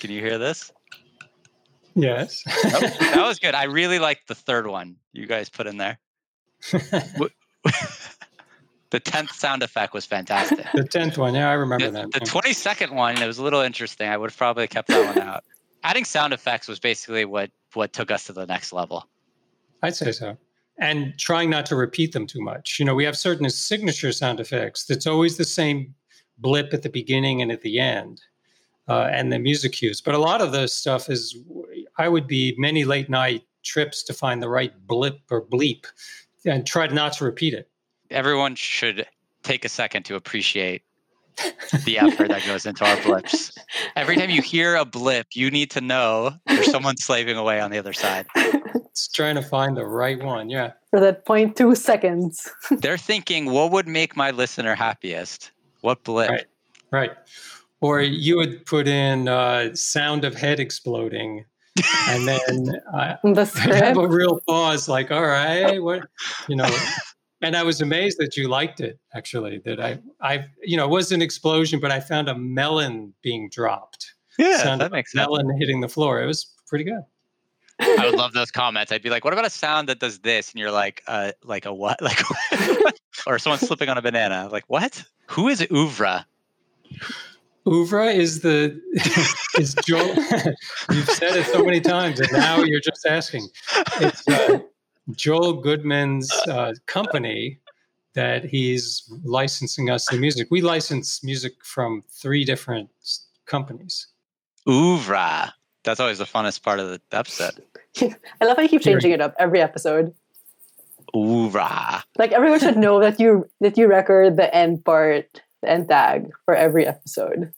Can 0.00 0.10
you 0.10 0.20
hear 0.20 0.38
this? 0.38 0.72
Yes. 1.94 2.42
That 2.62 3.24
was 3.26 3.38
good. 3.38 3.54
I 3.54 3.64
really 3.64 3.98
liked 3.98 4.28
the 4.28 4.34
third 4.34 4.66
one 4.66 4.96
you 5.12 5.26
guys 5.26 5.48
put 5.50 5.66
in 5.66 5.76
there. 5.76 5.98
the 6.72 7.30
tenth 9.02 9.32
sound 9.32 9.62
effect 9.62 9.92
was 9.94 10.06
fantastic. 10.06 10.64
the 10.74 10.84
tenth 10.84 11.18
one. 11.18 11.34
Yeah, 11.34 11.50
I 11.50 11.54
remember 11.54 11.86
The, 11.86 11.92
that. 11.92 12.12
the 12.12 12.20
22nd 12.20 12.92
one, 12.92 13.20
it 13.20 13.26
was 13.26 13.38
a 13.38 13.42
little 13.42 13.60
interesting. 13.60 14.08
I 14.08 14.16
would 14.16 14.30
have 14.30 14.36
probably 14.38 14.68
kept 14.68 14.88
that 14.88 15.14
one 15.16 15.26
out. 15.26 15.44
Adding 15.82 16.04
sound 16.04 16.32
effects 16.32 16.68
was 16.68 16.78
basically 16.78 17.24
what 17.24 17.50
what 17.74 17.92
took 17.92 18.10
us 18.10 18.24
to 18.24 18.32
the 18.32 18.46
next 18.46 18.72
level. 18.72 19.08
I'd 19.82 19.96
say 19.96 20.12
so. 20.12 20.36
And 20.78 21.18
trying 21.18 21.50
not 21.50 21.66
to 21.66 21.76
repeat 21.76 22.12
them 22.12 22.26
too 22.26 22.40
much. 22.40 22.78
You 22.78 22.84
know, 22.84 22.94
we 22.94 23.04
have 23.04 23.16
certain 23.16 23.48
signature 23.50 24.12
sound 24.12 24.40
effects 24.40 24.86
that's 24.86 25.06
always 25.06 25.36
the 25.36 25.44
same 25.44 25.94
blip 26.38 26.72
at 26.72 26.82
the 26.82 26.88
beginning 26.88 27.42
and 27.42 27.52
at 27.52 27.60
the 27.60 27.78
end, 27.78 28.22
uh, 28.88 29.08
and 29.12 29.32
the 29.32 29.38
music 29.38 29.72
cues. 29.72 30.00
But 30.00 30.14
a 30.14 30.18
lot 30.18 30.40
of 30.40 30.52
the 30.52 30.66
stuff 30.68 31.10
is, 31.10 31.36
I 31.98 32.08
would 32.08 32.26
be 32.26 32.54
many 32.56 32.84
late 32.84 33.10
night 33.10 33.42
trips 33.62 34.02
to 34.04 34.14
find 34.14 34.42
the 34.42 34.48
right 34.48 34.72
blip 34.86 35.20
or 35.30 35.44
bleep 35.44 35.84
and 36.46 36.66
try 36.66 36.86
not 36.86 37.12
to 37.14 37.24
repeat 37.24 37.52
it. 37.52 37.68
Everyone 38.10 38.54
should 38.54 39.06
take 39.42 39.64
a 39.64 39.68
second 39.68 40.04
to 40.04 40.14
appreciate 40.14 40.82
the 41.84 41.98
effort 41.98 42.28
that 42.28 42.44
goes 42.46 42.66
into 42.66 42.84
our 42.84 43.00
blips. 43.02 43.52
Every 43.96 44.16
time 44.16 44.30
you 44.30 44.42
hear 44.42 44.76
a 44.76 44.84
blip, 44.84 45.28
you 45.34 45.50
need 45.50 45.70
to 45.72 45.80
know 45.80 46.32
there's 46.46 46.70
someone 46.70 46.96
slaving 46.98 47.36
away 47.36 47.60
on 47.60 47.70
the 47.70 47.78
other 47.78 47.92
side. 47.92 48.26
It's 48.34 49.08
trying 49.08 49.36
to 49.36 49.42
find 49.42 49.76
the 49.76 49.86
right 49.86 50.22
one. 50.22 50.50
Yeah. 50.50 50.72
For 50.90 51.00
that 51.00 51.24
0.2 51.24 51.76
seconds. 51.76 52.50
They're 52.70 52.98
thinking, 52.98 53.46
what 53.46 53.70
would 53.72 53.86
make 53.88 54.16
my 54.16 54.30
listener 54.30 54.74
happiest? 54.74 55.52
What 55.80 56.04
blip? 56.04 56.30
Right. 56.30 56.46
Right. 56.90 57.10
Or 57.80 58.00
you 58.00 58.36
would 58.36 58.66
put 58.66 58.86
in 58.88 59.28
uh, 59.28 59.74
sound 59.74 60.24
of 60.24 60.34
head 60.34 60.60
exploding, 60.60 61.46
and 62.08 62.28
then 62.28 62.74
uh, 62.92 63.16
The 63.22 63.50
I'd 63.64 63.84
have 63.84 63.96
a 63.96 64.06
real 64.06 64.40
pause, 64.46 64.86
like, 64.86 65.10
all 65.10 65.26
right, 65.26 65.82
what, 65.82 66.02
you 66.46 66.56
know. 66.56 66.68
And 67.42 67.56
I 67.56 67.62
was 67.62 67.80
amazed 67.80 68.18
that 68.18 68.36
you 68.36 68.48
liked 68.48 68.80
it. 68.80 68.98
Actually, 69.14 69.58
that 69.64 69.80
I, 69.80 69.98
I, 70.20 70.44
you 70.62 70.76
know, 70.76 70.84
it 70.84 70.90
was 70.90 71.10
an 71.12 71.22
explosion, 71.22 71.80
but 71.80 71.90
I 71.90 72.00
found 72.00 72.28
a 72.28 72.34
melon 72.36 73.14
being 73.22 73.48
dropped. 73.50 74.14
Yeah, 74.38 74.58
Sound 74.58 74.80
that 74.80 74.92
makes 74.92 75.14
a 75.14 75.18
sense. 75.18 75.28
melon 75.28 75.58
hitting 75.58 75.80
the 75.80 75.88
floor. 75.88 76.22
It 76.22 76.26
was 76.26 76.52
pretty 76.68 76.84
good. 76.84 77.02
I 77.82 78.04
would 78.10 78.18
love 78.18 78.34
those 78.34 78.50
comments. 78.50 78.92
I'd 78.92 79.02
be 79.02 79.08
like, 79.08 79.24
"What 79.24 79.32
about 79.32 79.46
a 79.46 79.50
sound 79.50 79.88
that 79.88 80.00
does 80.00 80.18
this?" 80.18 80.50
And 80.52 80.60
you're 80.60 80.70
like, 80.70 81.02
"Uh, 81.06 81.32
like 81.42 81.64
a 81.64 81.72
what? 81.72 81.98
Like, 82.02 82.18
or 83.26 83.38
someone 83.38 83.58
slipping 83.58 83.88
on 83.88 83.96
a 83.98 84.02
banana? 84.02 84.48
Like 84.52 84.64
what? 84.68 85.02
Who 85.28 85.48
is 85.48 85.60
Ouvra? 85.62 86.24
Ouvra 87.66 88.14
is 88.14 88.40
the 88.40 88.80
is 89.58 89.74
Joel. 89.86 90.14
You've 90.94 91.08
said 91.08 91.36
it 91.36 91.46
so 91.46 91.62
many 91.64 91.80
times, 91.80 92.20
and 92.20 92.30
now 92.32 92.62
you're 92.62 92.80
just 92.80 93.04
asking. 93.06 93.46
It's 94.00 94.26
uh, 94.28 94.58
Joel 95.12 95.54
Goodman's 95.54 96.30
uh, 96.48 96.74
company 96.86 97.58
that 98.14 98.44
he's 98.44 99.10
licensing 99.24 99.90
us 99.90 100.06
the 100.06 100.18
music. 100.18 100.48
We 100.50 100.60
license 100.62 101.22
music 101.22 101.64
from 101.64 102.02
three 102.10 102.44
different 102.44 102.90
s- 103.02 103.26
companies. 103.46 104.08
Ouvra. 104.66 105.52
That's 105.84 106.00
always 106.00 106.18
the 106.18 106.24
funnest 106.24 106.62
part 106.62 106.80
of 106.80 106.88
the 106.88 107.00
episode. 107.12 107.62
I 108.00 108.44
love 108.44 108.56
how 108.56 108.62
you 108.62 108.68
keep 108.68 108.82
changing 108.82 109.12
it 109.12 109.20
up 109.20 109.34
every 109.38 109.60
episode. 109.60 110.14
Ouvra. 111.14 112.02
Like 112.18 112.32
everyone 112.32 112.60
should 112.60 112.76
know 112.76 113.00
that 113.00 113.18
you 113.18 113.48
that 113.60 113.76
you 113.78 113.88
record 113.88 114.36
the 114.36 114.54
end 114.54 114.84
part, 114.84 115.40
the 115.62 115.70
end 115.70 115.88
tag 115.88 116.30
for 116.44 116.54
every 116.54 116.86
episode. 116.86 117.52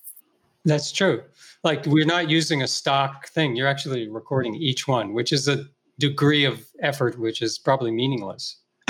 That's 0.65 0.93
true. 0.93 1.23
Like 1.65 1.85
we're 1.87 2.07
not 2.07 2.31
using 2.31 2.63
a 2.63 2.69
stock 2.69 3.29
thing. 3.29 3.57
You're 3.57 3.69
actually 3.69 4.09
recording 4.09 4.55
each 4.55 4.87
one, 4.87 5.13
which 5.13 5.33
is 5.33 5.49
a 5.49 5.67
degree 6.03 6.45
of 6.45 6.67
effort 6.81 7.17
which 7.17 7.41
is 7.43 7.59
probably 7.59 7.93
meaningless. 7.93 8.57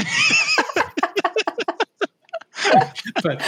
but 3.23 3.45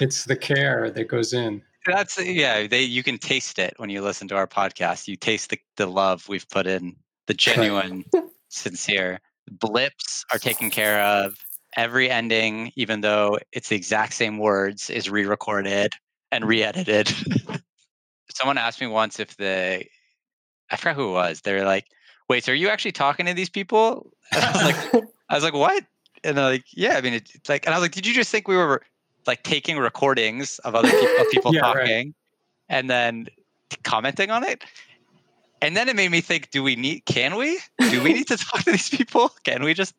it's 0.00 0.24
the 0.24 0.36
care 0.36 0.90
that 0.90 1.04
goes 1.08 1.34
in. 1.34 1.62
That's 1.84 2.18
yeah. 2.18 2.66
They 2.66 2.82
you 2.82 3.02
can 3.02 3.18
taste 3.18 3.58
it 3.58 3.74
when 3.76 3.90
you 3.90 4.00
listen 4.00 4.28
to 4.28 4.36
our 4.36 4.46
podcast. 4.46 5.08
You 5.08 5.16
taste 5.16 5.50
the, 5.50 5.58
the 5.76 5.86
love 5.86 6.26
we've 6.26 6.48
put 6.48 6.66
in, 6.66 6.96
the 7.26 7.34
genuine, 7.34 8.06
sincere 8.48 9.20
blips 9.50 10.24
are 10.32 10.38
taken 10.38 10.70
care 10.70 11.02
of. 11.02 11.36
Every 11.76 12.10
ending, 12.10 12.72
even 12.76 13.02
though 13.02 13.38
it's 13.52 13.68
the 13.68 13.76
exact 13.76 14.14
same 14.14 14.38
words, 14.38 14.88
is 14.88 15.10
re-recorded 15.10 15.92
and 16.32 16.46
re-edited. 16.46 17.12
Someone 18.30 18.56
asked 18.56 18.80
me 18.80 18.86
once 18.86 19.20
if 19.20 19.36
the 19.36 19.84
I 20.70 20.76
forgot 20.76 20.96
who 20.96 21.08
it 21.10 21.12
was. 21.12 21.40
They 21.42 21.54
were 21.54 21.64
like, 21.64 21.86
"Wait, 22.28 22.44
so 22.44 22.52
are 22.52 22.56
you 22.56 22.68
actually 22.68 22.92
talking 22.92 23.26
to 23.26 23.34
these 23.34 23.50
people?" 23.50 24.10
And 24.34 24.44
I 24.44 24.52
was 24.52 24.62
like, 24.64 25.04
I 25.28 25.34
was 25.34 25.44
like, 25.44 25.54
"What?" 25.54 25.84
And 26.24 26.36
they're 26.36 26.44
like, 26.44 26.64
"Yeah, 26.72 26.96
I 26.96 27.00
mean, 27.00 27.14
it- 27.14 27.30
it's 27.34 27.48
like," 27.48 27.66
and 27.66 27.74
I 27.74 27.78
was 27.78 27.82
like, 27.82 27.92
"Did 27.92 28.06
you 28.06 28.14
just 28.14 28.30
think 28.30 28.48
we 28.48 28.56
were 28.56 28.82
like 29.26 29.42
taking 29.42 29.78
recordings 29.78 30.58
of 30.60 30.74
other 30.74 30.90
people, 30.90 31.08
of 31.18 31.30
people 31.30 31.52
Yeah, 31.54 31.60
right. 31.60 31.78
talking, 31.78 32.14
and 32.68 32.90
then 32.90 33.26
commenting 33.84 34.30
on 34.30 34.42
it?" 34.44 34.64
And 35.62 35.76
then 35.76 35.88
it 35.88 35.96
made 35.96 36.10
me 36.10 36.20
think: 36.20 36.50
Do 36.50 36.62
we 36.62 36.76
need? 36.76 37.04
Can 37.06 37.36
we? 37.36 37.58
Do 37.90 38.02
we 38.02 38.12
need 38.12 38.26
to 38.28 38.36
talk 38.46 38.64
to 38.64 38.72
these 38.72 38.88
people? 38.90 39.30
Can 39.44 39.62
we 39.62 39.72
just 39.74 39.94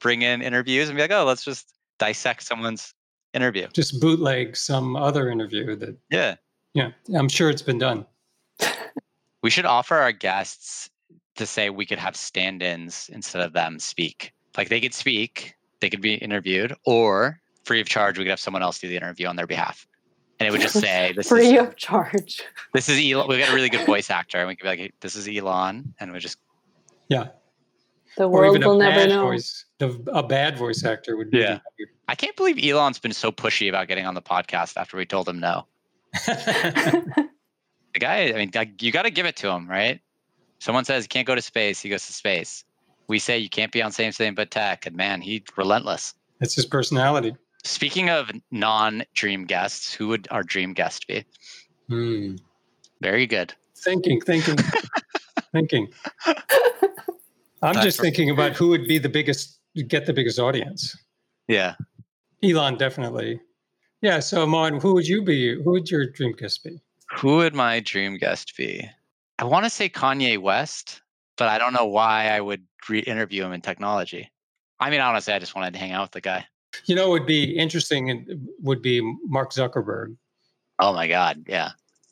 bring 0.00 0.22
in 0.22 0.40
interviews 0.42 0.88
and 0.88 0.96
be 0.96 1.02
like, 1.02 1.10
"Oh, 1.12 1.24
let's 1.24 1.44
just 1.44 1.74
dissect 1.98 2.42
someone's 2.44 2.94
interview"? 3.34 3.66
Just 3.74 4.00
bootleg 4.00 4.56
some 4.56 4.96
other 4.96 5.28
interview 5.30 5.74
that, 5.76 5.96
Yeah, 6.10 6.36
yeah, 6.74 6.90
I'm 7.14 7.28
sure 7.28 7.50
it's 7.50 7.62
been 7.62 7.78
done. 7.78 8.06
We 9.42 9.50
should 9.50 9.66
offer 9.66 9.96
our 9.96 10.12
guests 10.12 10.90
to 11.36 11.46
say 11.46 11.70
we 11.70 11.86
could 11.86 11.98
have 11.98 12.16
stand-ins 12.16 13.08
instead 13.12 13.42
of 13.42 13.52
them 13.52 13.78
speak. 13.78 14.32
Like 14.56 14.68
they 14.68 14.80
could 14.80 14.94
speak, 14.94 15.54
they 15.80 15.88
could 15.88 16.00
be 16.00 16.14
interviewed, 16.14 16.74
or 16.84 17.40
free 17.64 17.80
of 17.80 17.88
charge, 17.88 18.18
we 18.18 18.24
could 18.24 18.30
have 18.30 18.40
someone 18.40 18.62
else 18.62 18.78
do 18.78 18.88
the 18.88 18.96
interview 18.96 19.26
on 19.26 19.36
their 19.36 19.46
behalf. 19.46 19.86
And 20.40 20.46
it 20.46 20.50
would 20.52 20.60
just 20.60 20.78
say, 20.80 21.12
"This 21.16 21.28
Free 21.28 21.54
is 21.56 21.60
of 21.66 21.76
charge. 21.76 22.40
this 22.72 22.88
is 22.88 22.98
Elon." 22.98 23.26
We 23.28 23.38
got 23.38 23.48
a 23.50 23.54
really 23.54 23.68
good 23.68 23.84
voice 23.86 24.08
actor, 24.08 24.38
and 24.38 24.46
we 24.46 24.54
could 24.54 24.62
be 24.62 24.68
like, 24.68 24.78
hey, 24.78 24.92
"This 25.00 25.16
is 25.16 25.28
Elon," 25.28 25.94
and 25.98 26.12
we 26.12 26.18
just 26.20 26.38
Yeah. 27.08 27.28
The 28.16 28.28
world 28.28 28.64
will 28.64 28.78
never 28.78 29.06
know. 29.08 29.24
voice. 29.26 29.64
The, 29.78 30.00
a 30.12 30.22
bad 30.22 30.56
voice 30.56 30.84
actor 30.84 31.16
would 31.16 31.30
be. 31.30 31.38
Yeah. 31.38 31.58
I 32.08 32.14
can't 32.14 32.34
believe 32.36 32.58
Elon's 32.64 32.98
been 32.98 33.12
so 33.12 33.30
pushy 33.30 33.68
about 33.68 33.86
getting 33.88 34.06
on 34.06 34.14
the 34.14 34.22
podcast 34.22 34.76
after 34.76 34.96
we 34.96 35.06
told 35.06 35.28
him 35.28 35.38
no. 35.38 35.66
The 37.98 38.04
guy, 38.04 38.28
I 38.28 38.34
mean, 38.34 38.52
like, 38.54 38.80
you 38.80 38.92
got 38.92 39.02
to 39.02 39.10
give 39.10 39.26
it 39.26 39.34
to 39.38 39.50
him, 39.50 39.68
right? 39.68 40.00
Someone 40.60 40.84
says 40.84 41.02
he 41.02 41.08
can't 41.08 41.26
go 41.26 41.34
to 41.34 41.42
space, 41.42 41.80
he 41.80 41.88
goes 41.88 42.06
to 42.06 42.12
space. 42.12 42.62
We 43.08 43.18
say 43.18 43.38
you 43.38 43.48
can't 43.48 43.72
be 43.72 43.82
on 43.82 43.90
same 43.90 44.12
same 44.12 44.36
but 44.36 44.52
tech, 44.52 44.86
and 44.86 44.94
man, 44.94 45.20
he 45.20 45.42
relentless. 45.56 46.14
That's 46.38 46.54
his 46.54 46.64
personality. 46.64 47.34
Speaking 47.64 48.08
of 48.08 48.30
non-dream 48.52 49.46
guests, 49.46 49.92
who 49.92 50.06
would 50.06 50.28
our 50.30 50.44
dream 50.44 50.74
guest 50.74 51.08
be? 51.08 51.24
Hmm. 51.88 52.36
Very 53.00 53.26
good. 53.26 53.52
Thinking, 53.76 54.20
thinking, 54.20 54.58
thinking. 55.52 55.88
I'm 57.62 57.82
just 57.82 58.00
thinking 58.00 58.30
about 58.30 58.52
who 58.52 58.68
would 58.68 58.86
be 58.86 58.98
the 58.98 59.08
biggest, 59.08 59.58
get 59.88 60.06
the 60.06 60.12
biggest 60.12 60.38
audience. 60.38 60.96
Yeah. 61.48 61.74
Elon, 62.44 62.76
definitely. 62.76 63.40
Yeah. 64.02 64.20
So, 64.20 64.46
Mon, 64.46 64.78
who 64.78 64.94
would 64.94 65.08
you 65.08 65.20
be? 65.24 65.60
Who 65.60 65.72
would 65.72 65.90
your 65.90 66.06
dream 66.06 66.30
guest 66.38 66.62
be? 66.62 66.80
Who 67.18 67.36
would 67.38 67.54
my 67.54 67.80
dream 67.80 68.16
guest 68.16 68.56
be? 68.56 68.88
I 69.38 69.44
want 69.44 69.64
to 69.64 69.70
say 69.70 69.88
Kanye 69.88 70.38
West, 70.38 71.02
but 71.36 71.48
I 71.48 71.58
don't 71.58 71.72
know 71.72 71.86
why 71.86 72.28
I 72.30 72.40
would 72.40 72.62
re-interview 72.88 73.44
him 73.44 73.52
in 73.52 73.60
technology. 73.60 74.30
I 74.80 74.90
mean, 74.90 75.00
honestly, 75.00 75.34
I 75.34 75.38
just 75.40 75.56
wanted 75.56 75.72
to 75.72 75.78
hang 75.80 75.90
out 75.92 76.02
with 76.02 76.10
the 76.12 76.20
guy. 76.20 76.46
You 76.86 76.94
know, 76.94 77.08
what 77.08 77.20
would 77.20 77.26
be 77.26 77.56
interesting 77.56 78.10
and 78.10 78.48
would 78.60 78.82
be 78.82 79.00
Mark 79.24 79.52
Zuckerberg. 79.52 80.16
Oh 80.78 80.92
my 80.92 81.08
God, 81.08 81.44
yeah. 81.48 81.70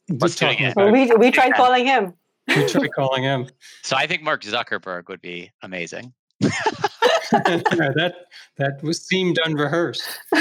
Let's 0.08 0.34
do 0.36 0.46
it 0.46 0.50
Talking 0.52 0.66
about- 0.72 0.92
we 0.92 1.06
we 1.16 1.30
tried 1.30 1.48
Yeah. 1.48 1.56
calling 1.56 1.86
him. 1.86 2.14
we 2.48 2.66
tried 2.68 2.92
calling 2.92 3.22
him. 3.22 3.48
So 3.82 3.96
I 3.96 4.06
think 4.08 4.22
Mark 4.22 4.42
Zuckerberg 4.42 5.08
would 5.08 5.20
be 5.22 5.52
amazing. 5.62 6.12
that 6.40 8.14
that 8.56 8.82
was 8.82 9.06
seemed 9.06 9.38
unrehearsed. 9.44 10.02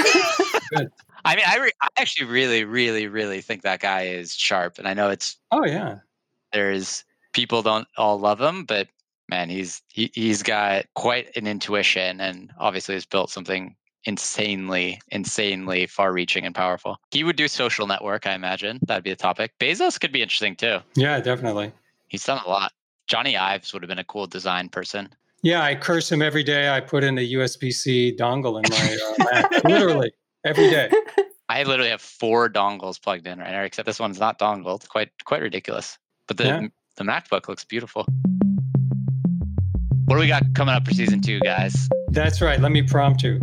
I 1.26 1.34
mean, 1.36 1.44
I, 1.46 1.58
re- 1.58 1.72
I 1.82 1.88
actually 1.98 2.26
really, 2.26 2.64
really, 2.64 3.08
really 3.08 3.40
think 3.40 3.62
that 3.62 3.80
guy 3.80 4.02
is 4.02 4.34
sharp, 4.34 4.78
and 4.78 4.86
I 4.86 4.94
know 4.94 5.10
it's 5.10 5.36
Oh 5.50 5.64
yeah. 5.64 5.98
there's 6.52 7.04
people 7.32 7.62
don't 7.62 7.88
all 7.96 8.18
love 8.18 8.40
him, 8.40 8.64
but 8.64 8.88
man, 9.28 9.50
he's 9.50 9.82
he, 9.88 10.10
he's 10.14 10.42
got 10.42 10.86
quite 10.94 11.36
an 11.36 11.46
intuition, 11.46 12.20
and 12.20 12.52
obviously 12.58 12.94
has 12.94 13.06
built 13.06 13.30
something 13.30 13.74
insanely, 14.04 15.00
insanely 15.10 15.86
far-reaching 15.86 16.46
and 16.46 16.54
powerful. 16.54 16.96
He 17.10 17.24
would 17.24 17.34
do 17.34 17.48
social 17.48 17.88
network, 17.88 18.24
I 18.24 18.34
imagine. 18.34 18.78
That'd 18.86 19.02
be 19.02 19.10
a 19.10 19.16
topic. 19.16 19.50
Bezos 19.58 19.98
could 20.00 20.12
be 20.12 20.22
interesting 20.22 20.54
too. 20.54 20.78
Yeah, 20.94 21.18
definitely. 21.18 21.72
He's 22.06 22.24
done 22.24 22.40
a 22.46 22.48
lot. 22.48 22.72
Jony 23.08 23.36
Ives 23.36 23.72
would 23.72 23.82
have 23.82 23.88
been 23.88 23.98
a 23.98 24.04
cool 24.04 24.28
design 24.28 24.68
person. 24.68 25.08
Yeah, 25.42 25.62
I 25.62 25.74
curse 25.74 26.10
him 26.10 26.22
every 26.22 26.44
day. 26.44 26.68
I 26.68 26.80
put 26.80 27.02
in 27.02 27.18
a 27.18 27.32
USB 27.32 27.72
C 27.72 28.16
dongle 28.16 28.62
in 28.62 28.70
my 28.70 28.98
uh, 29.08 29.24
Mac. 29.32 29.64
Literally 29.64 30.12
every 30.46 30.70
day. 30.70 30.90
I 31.48 31.62
literally 31.62 31.90
have 31.90 32.00
four 32.00 32.48
dongles 32.48 33.00
plugged 33.00 33.26
in 33.26 33.38
right 33.38 33.52
now, 33.52 33.62
except 33.62 33.86
this 33.86 34.00
one's 34.00 34.18
not 34.18 34.38
dongled. 34.38 34.80
It's 34.82 34.88
quite 34.88 35.10
quite 35.24 35.42
ridiculous. 35.42 35.98
But 36.28 36.36
the 36.38 36.44
Yeah. 36.44 36.66
the 36.96 37.04
MacBook 37.04 37.48
looks 37.48 37.64
beautiful. 37.64 38.06
What 40.06 40.16
do 40.16 40.20
we 40.20 40.28
got 40.28 40.42
coming 40.54 40.74
up 40.74 40.86
for 40.86 40.94
season 40.94 41.20
two, 41.20 41.40
guys? 41.40 41.88
That's 42.10 42.40
right. 42.40 42.60
Let 42.60 42.72
me 42.72 42.82
prompt 42.82 43.22
you. 43.22 43.40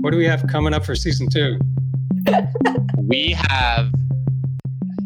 What 0.00 0.10
do 0.10 0.16
we 0.18 0.24
have 0.26 0.46
coming 0.48 0.74
up 0.74 0.84
for 0.84 0.94
season 0.96 1.28
two? 1.30 1.58
We 3.04 3.36
have, 3.36 3.92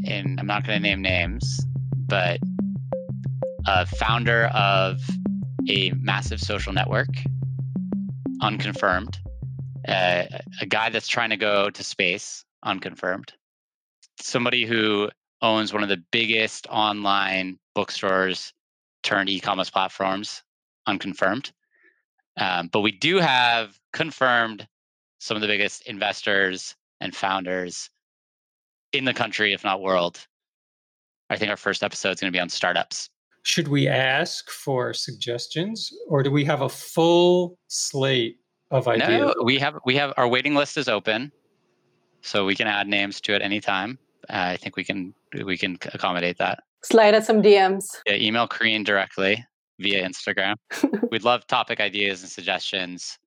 and 0.07 0.39
I'm 0.39 0.47
not 0.47 0.65
going 0.65 0.81
to 0.81 0.83
name 0.89 1.03
names, 1.03 1.59
but 2.07 2.39
a 3.67 3.85
founder 3.87 4.45
of 4.55 5.01
a 5.69 5.91
massive 5.99 6.39
social 6.41 6.73
network, 6.73 7.09
unconfirmed, 8.43 9.19
a 9.89 10.67
guy 10.69 10.91
that's 10.91 11.09
trying 11.09 11.31
to 11.31 11.37
go 11.37 11.71
to 11.71 11.85
space, 11.85 12.45
unconfirmed, 12.63 13.33
somebody 14.21 14.65
who 14.65 15.09
owns 15.43 15.73
one 15.73 15.83
of 15.83 15.89
the 15.89 16.03
biggest 16.11 16.67
online 16.69 17.59
bookstores 17.75 18.53
turned 19.03 19.29
e-commerce 19.29 19.71
platforms, 19.71 20.43
unconfirmed. 20.87 21.53
Um, 22.39 22.69
but 22.69 22.81
we 22.81 22.93
do 22.93 23.19
have 23.19 23.79
confirmed 23.93 24.67
some 25.19 25.37
of 25.37 25.41
the 25.41 25.47
biggest 25.47 25.87
investors 25.87 26.75
and 27.01 27.15
founders 27.15 27.91
in 28.93 29.05
the 29.05 29.15
country, 29.15 29.53
if 29.53 29.65
not 29.65 29.81
world. 29.81 30.27
I 31.31 31.37
think 31.37 31.51
our 31.51 31.57
first 31.57 31.83
episode 31.83 32.11
is 32.11 32.21
going 32.21 32.33
to 32.33 32.37
be 32.37 32.41
on 32.41 32.49
startups. 32.49 33.09
should 33.43 33.69
we 33.69 33.87
ask 33.87 34.51
for 34.51 34.93
suggestions 34.93 35.93
or 36.09 36.23
do 36.23 36.31
we 36.31 36.45
have 36.45 36.63
a 36.63 36.69
full 36.69 37.59
slate 37.69 38.39
of 38.71 38.89
ideas? 38.89 39.35
No, 39.37 39.45
we 39.45 39.59
have 39.59 39.79
we 39.85 39.97
have 39.97 40.13
our 40.17 40.29
waiting 40.29 40.55
list 40.55 40.77
is 40.77 40.89
open, 40.89 41.33
so 42.23 42.45
we 42.45 42.55
can 42.55 42.67
add 42.67 42.89
names 42.89 43.21
to 43.23 43.35
it 43.35 43.43
anytime. 43.43 43.99
Uh, 44.29 44.55
I 44.55 44.57
think 44.57 44.77
we 44.77 44.85
can 44.85 45.15
we 45.45 45.57
can 45.57 45.79
accommodate 45.93 46.39
that. 46.39 46.61
Slide 46.83 47.15
us 47.15 47.27
some 47.27 47.43
DMs. 47.43 47.85
Yeah, 48.07 48.15
email 48.15 48.47
Karine 48.47 48.85
directly 48.85 49.45
via 49.79 50.07
Instagram. 50.07 50.57
We'd 51.11 51.25
love 51.25 51.47
topic 51.47 51.81
ideas 51.81 52.23
and 52.23 52.31
suggestions 52.31 53.19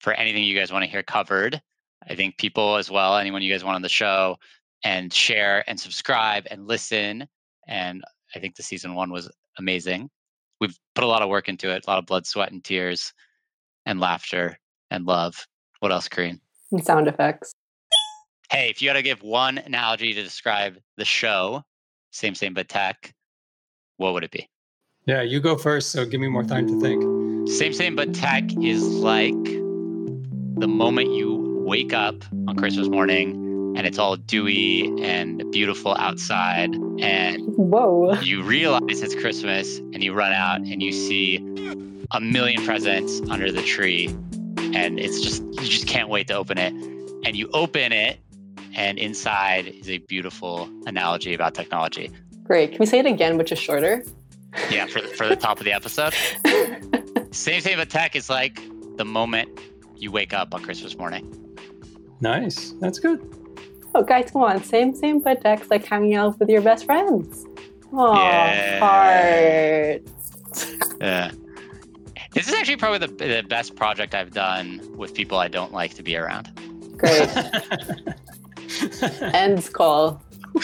for 0.00 0.12
anything 0.14 0.44
you 0.44 0.58
guys 0.58 0.72
want 0.72 0.84
to 0.84 0.90
hear 0.90 1.02
covered. 1.02 1.60
I 2.08 2.14
think 2.14 2.36
people 2.38 2.76
as 2.76 2.90
well, 2.90 3.16
anyone 3.16 3.42
you 3.42 3.52
guys 3.52 3.62
want 3.64 3.76
on 3.76 3.82
the 3.82 3.88
show, 3.88 4.36
and 4.84 5.12
share 5.12 5.64
and 5.68 5.78
subscribe 5.78 6.46
and 6.50 6.66
listen. 6.66 7.26
And 7.68 8.02
I 8.34 8.40
think 8.40 8.56
the 8.56 8.62
season 8.62 8.94
one 8.94 9.12
was 9.12 9.30
amazing. 9.58 10.10
We've 10.60 10.76
put 10.94 11.04
a 11.04 11.06
lot 11.06 11.22
of 11.22 11.28
work 11.28 11.48
into 11.48 11.70
it, 11.70 11.84
a 11.86 11.90
lot 11.90 11.98
of 11.98 12.06
blood, 12.06 12.26
sweat, 12.26 12.52
and 12.52 12.62
tears, 12.62 13.12
and 13.86 14.00
laughter 14.00 14.58
and 14.92 15.06
love. 15.06 15.46
What 15.80 15.90
else, 15.90 16.08
Karine? 16.08 16.40
And 16.70 16.84
sound 16.84 17.08
effects. 17.08 17.54
Hey, 18.50 18.68
if 18.68 18.82
you 18.82 18.88
had 18.88 18.94
to 18.94 19.02
give 19.02 19.22
one 19.22 19.58
analogy 19.58 20.12
to 20.12 20.22
describe 20.22 20.76
the 20.96 21.04
show, 21.04 21.62
same, 22.10 22.34
same, 22.34 22.54
but 22.54 22.68
tech, 22.68 23.14
what 23.96 24.12
would 24.12 24.24
it 24.24 24.30
be? 24.30 24.48
Yeah, 25.06 25.22
you 25.22 25.40
go 25.40 25.56
first, 25.56 25.90
so 25.90 26.04
give 26.04 26.20
me 26.20 26.28
more 26.28 26.44
time 26.44 26.66
to 26.68 26.78
think. 26.80 27.48
Same, 27.48 27.72
same, 27.72 27.96
but 27.96 28.14
tech 28.14 28.44
is 28.62 28.86
like 28.86 29.42
the 29.42 30.68
moment 30.68 31.12
you 31.12 31.64
wake 31.66 31.92
up 31.92 32.14
on 32.46 32.56
Christmas 32.56 32.88
morning 32.88 33.74
and 33.76 33.86
it's 33.86 33.98
all 33.98 34.16
dewy 34.16 34.86
and 35.02 35.50
beautiful 35.50 35.96
outside 35.98 36.74
and 37.00 37.40
Whoa. 37.56 38.14
you 38.20 38.42
realize 38.42 39.00
it's 39.00 39.14
Christmas 39.14 39.78
and 39.78 40.04
you 40.04 40.12
run 40.12 40.32
out 40.32 40.60
and 40.60 40.82
you 40.82 40.92
see 40.92 41.36
a 42.10 42.20
million 42.20 42.64
presents 42.64 43.22
under 43.30 43.50
the 43.50 43.62
tree 43.62 44.14
and 44.74 44.98
it's 44.98 45.20
just 45.20 45.42
you 45.42 45.68
just 45.68 45.86
can't 45.86 46.08
wait 46.08 46.28
to 46.28 46.34
open 46.34 46.58
it 46.58 46.72
and 47.24 47.36
you 47.36 47.48
open 47.52 47.92
it 47.92 48.18
and 48.74 48.98
inside 48.98 49.66
is 49.66 49.88
a 49.90 49.98
beautiful 49.98 50.68
analogy 50.86 51.34
about 51.34 51.54
technology. 51.54 52.10
Great. 52.44 52.70
Can 52.70 52.78
we 52.80 52.86
say 52.86 52.98
it 52.98 53.06
again, 53.06 53.36
but 53.36 53.46
just 53.46 53.62
shorter? 53.62 54.04
Yeah, 54.70 54.86
for 54.86 55.00
the, 55.00 55.08
for 55.08 55.26
the 55.26 55.36
top 55.36 55.58
of 55.58 55.64
the 55.64 55.72
episode. 55.72 56.14
Same 57.34 57.60
same 57.62 57.78
but 57.78 57.88
tech 57.88 58.14
is 58.14 58.28
like 58.28 58.60
the 58.98 59.04
moment 59.04 59.48
you 59.96 60.10
wake 60.10 60.34
up 60.34 60.54
on 60.54 60.62
Christmas 60.62 60.96
morning. 60.98 61.56
Nice. 62.20 62.72
That's 62.80 62.98
good. 62.98 63.20
Oh, 63.94 64.02
guys, 64.02 64.30
come 64.30 64.42
on. 64.42 64.62
Same, 64.64 64.94
same, 64.94 65.20
but 65.20 65.40
tech 65.42 65.70
like 65.70 65.84
hanging 65.84 66.14
out 66.14 66.38
with 66.38 66.48
your 66.50 66.60
best 66.62 66.84
friends. 66.84 67.46
Oh, 67.92 68.14
Yeah. 68.14 68.78
heart. 68.80 70.02
Yeah. 71.00 71.30
This 72.32 72.48
is 72.48 72.54
actually 72.54 72.76
probably 72.76 73.06
the, 73.06 73.08
the 73.08 73.42
best 73.48 73.76
project 73.76 74.14
I've 74.14 74.32
done 74.32 74.80
with 74.96 75.14
people 75.14 75.38
I 75.38 75.48
don't 75.48 75.72
like 75.72 75.94
to 75.94 76.02
be 76.02 76.16
around. 76.16 76.50
Great. 76.96 77.28
Ends 79.34 79.68
call. 79.68 80.22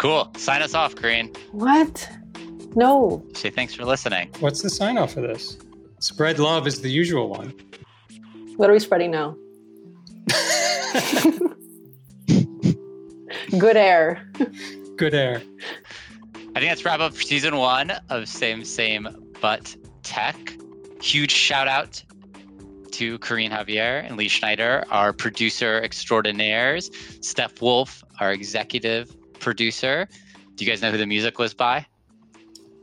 Cool. 0.00 0.32
Sign 0.38 0.62
us 0.62 0.72
off, 0.72 0.94
Green. 0.94 1.30
What? 1.52 2.08
No. 2.74 3.22
Say 3.34 3.50
thanks 3.50 3.74
for 3.74 3.84
listening. 3.84 4.30
What's 4.40 4.62
the 4.62 4.70
sign 4.70 4.96
off 4.96 5.12
for 5.12 5.20
this? 5.20 5.58
Spread 5.98 6.38
love 6.38 6.66
is 6.66 6.80
the 6.80 6.88
usual 6.88 7.28
one. 7.28 7.52
What 8.56 8.70
are 8.70 8.72
we 8.72 8.78
spreading 8.78 9.10
now? 9.10 9.36
Good 13.58 13.76
air. 13.76 14.26
Good 14.96 15.12
air. 15.12 15.42
I 16.34 16.60
think 16.60 16.70
that's 16.70 16.86
wrap 16.86 17.00
up 17.00 17.12
for 17.12 17.20
season 17.20 17.56
one 17.56 17.92
of 18.08 18.26
Same 18.26 18.64
Same 18.64 19.06
But 19.42 19.76
Tech. 20.10 20.54
Huge 21.00 21.30
shout 21.30 21.68
out 21.68 22.02
to 22.90 23.16
Karine 23.20 23.52
Javier 23.52 24.04
and 24.04 24.16
Lee 24.16 24.26
Schneider, 24.26 24.84
our 24.90 25.12
producer 25.12 25.80
extraordinaires. 25.84 26.90
Steph 27.20 27.62
Wolf, 27.62 28.02
our 28.18 28.32
executive 28.32 29.16
producer. 29.38 30.08
Do 30.56 30.64
you 30.64 30.68
guys 30.68 30.82
know 30.82 30.90
who 30.90 30.98
the 30.98 31.06
music 31.06 31.38
was 31.38 31.54
by? 31.54 31.86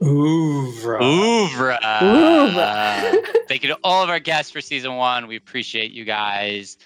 Ouvra. 0.01 1.01
Ouvra. 1.01 1.79
Ouvra. 1.81 3.27
Thank 3.49 3.63
you 3.63 3.69
to 3.71 3.79
all 3.83 4.05
of 4.05 4.09
our 4.09 4.19
guests 4.19 4.49
for 4.49 4.61
season 4.61 4.95
one. 4.95 5.27
We 5.27 5.35
appreciate 5.35 5.91
you 5.91 6.05
guys. 6.05 6.77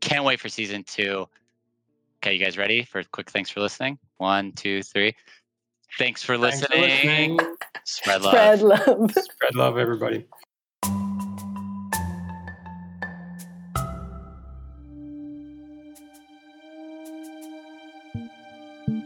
Can't 0.00 0.24
wait 0.24 0.40
for 0.40 0.48
season 0.48 0.84
two. 0.84 1.28
Okay, 2.22 2.32
you 2.32 2.42
guys 2.42 2.56
ready 2.56 2.84
for 2.84 3.00
a 3.00 3.04
quick 3.04 3.30
thanks 3.30 3.50
for 3.50 3.60
listening? 3.60 3.98
One, 4.16 4.52
two, 4.52 4.82
three. 4.82 5.14
Thanks 5.98 6.22
for 6.22 6.38
Thanks 6.38 6.64
for 6.66 6.74
listening. 6.76 7.36
listening. 7.36 7.56
Spread 7.84 8.22
love. 8.22 8.32
Spread 8.32 8.62
love. 8.62 9.10
Spread 9.12 9.54
love, 9.54 9.78
everybody. 9.78 10.24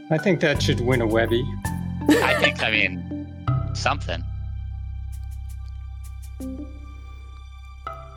I 0.09 0.19
think 0.19 0.41
that 0.41 0.63
should 0.63 0.81
win 0.81 1.01
a 1.01 1.07
Webby. 1.07 1.45
I 2.09 2.35
think, 2.41 2.63
I 2.63 2.71
mean, 2.71 3.27
something. 3.75 4.23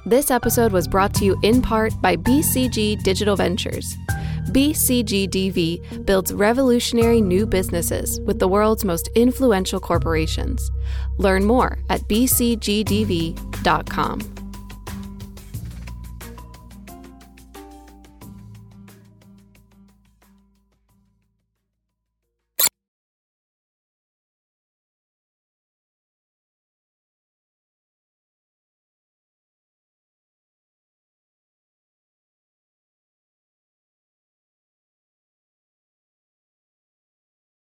This 0.05 0.29
episode 0.29 0.71
was 0.71 0.87
brought 0.87 1.13
to 1.15 1.25
you 1.25 1.37
in 1.41 1.61
part 1.61 1.99
by 2.01 2.15
BCG 2.15 3.03
Digital 3.03 3.35
Ventures. 3.35 3.95
BCGDV 4.49 6.05
builds 6.05 6.33
revolutionary 6.33 7.21
new 7.21 7.45
businesses 7.45 8.19
with 8.21 8.39
the 8.39 8.47
world's 8.47 8.83
most 8.83 9.09
influential 9.15 9.79
corporations. 9.79 10.71
Learn 11.17 11.45
more 11.45 11.79
at 11.89 12.01
bcgdv.com. 12.01 13.35